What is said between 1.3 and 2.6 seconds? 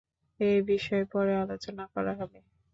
আলোচনা করা হবে।